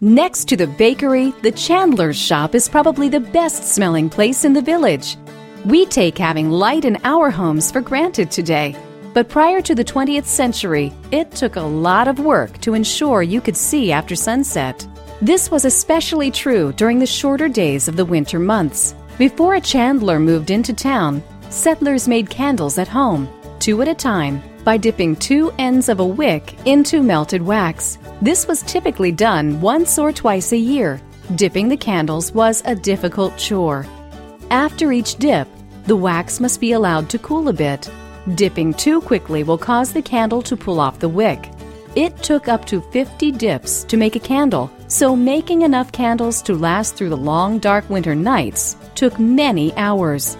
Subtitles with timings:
[0.00, 4.62] Next to the bakery, the Chandler's shop is probably the best smelling place in the
[4.62, 5.16] village.
[5.64, 8.76] We take having light in our homes for granted today.
[9.12, 13.40] But prior to the 20th century, it took a lot of work to ensure you
[13.40, 14.86] could see after sunset.
[15.20, 18.94] This was especially true during the shorter days of the winter months.
[19.18, 23.28] Before a chandler moved into town, settlers made candles at home,
[23.58, 27.96] two at a time, by dipping two ends of a wick into melted wax.
[28.20, 31.00] This was typically done once or twice a year.
[31.36, 33.86] Dipping the candles was a difficult chore.
[34.50, 35.48] After each dip,
[35.86, 37.88] the wax must be allowed to cool a bit.
[38.34, 41.48] Dipping too quickly will cause the candle to pull off the wick.
[41.96, 46.52] It took up to 50 dips to make a candle, so making enough candles to
[46.54, 50.36] last through the long dark winter nights took many hours.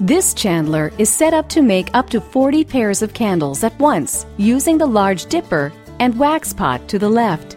[0.00, 4.26] This chandler is set up to make up to 40 pairs of candles at once
[4.36, 7.56] using the large dipper and wax pot to the left.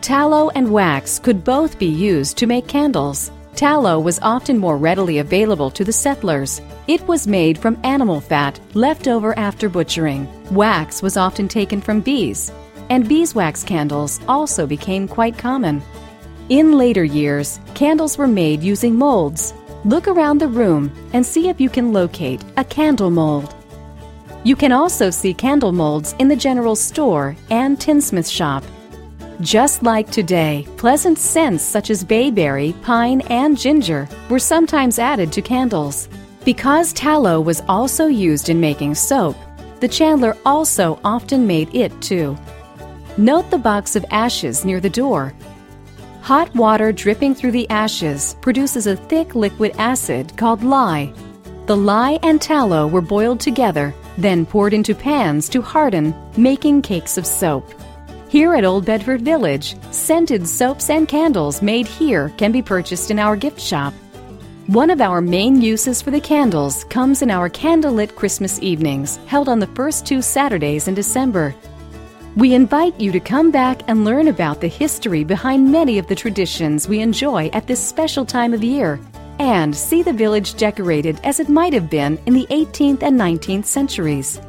[0.00, 3.30] Tallow and wax could both be used to make candles.
[3.54, 6.62] Tallow was often more readily available to the settlers.
[6.88, 10.26] It was made from animal fat left over after butchering.
[10.52, 12.50] Wax was often taken from bees,
[12.88, 15.82] and beeswax candles also became quite common.
[16.48, 19.52] In later years, candles were made using molds.
[19.86, 23.54] Look around the room and see if you can locate a candle mold.
[24.42, 28.64] You can also see candle molds in the general store and tinsmith shop.
[29.42, 35.42] Just like today, pleasant scents such as bayberry, pine, and ginger were sometimes added to
[35.42, 36.08] candles.
[36.46, 39.36] Because tallow was also used in making soap,
[39.80, 42.38] the chandler also often made it too.
[43.18, 45.34] Note the box of ashes near the door.
[46.24, 51.12] Hot water dripping through the ashes produces a thick liquid acid called lye.
[51.66, 57.18] The lye and tallow were boiled together, then poured into pans to harden, making cakes
[57.18, 57.70] of soap.
[58.30, 63.18] Here at Old Bedford Village, scented soaps and candles made here can be purchased in
[63.18, 63.92] our gift shop.
[64.68, 69.50] One of our main uses for the candles comes in our candlelit Christmas evenings, held
[69.50, 71.54] on the first two Saturdays in December.
[72.36, 76.16] We invite you to come back and learn about the history behind many of the
[76.16, 78.98] traditions we enjoy at this special time of year
[79.38, 83.66] and see the village decorated as it might have been in the 18th and 19th
[83.66, 84.40] centuries.